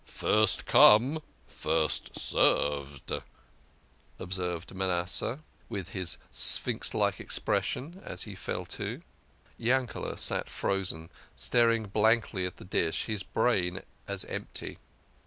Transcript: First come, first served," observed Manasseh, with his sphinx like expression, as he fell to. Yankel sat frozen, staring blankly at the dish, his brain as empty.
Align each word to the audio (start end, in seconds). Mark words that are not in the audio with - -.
First 0.07 0.65
come, 0.65 1.21
first 1.47 2.17
served," 2.17 3.13
observed 4.17 4.73
Manasseh, 4.73 5.43
with 5.69 5.89
his 5.89 6.17
sphinx 6.31 6.95
like 6.95 7.19
expression, 7.19 8.01
as 8.03 8.23
he 8.23 8.33
fell 8.33 8.65
to. 8.65 9.03
Yankel 9.59 10.17
sat 10.17 10.49
frozen, 10.49 11.11
staring 11.35 11.83
blankly 11.85 12.47
at 12.47 12.57
the 12.57 12.65
dish, 12.65 13.05
his 13.05 13.21
brain 13.21 13.83
as 14.07 14.25
empty. 14.25 14.79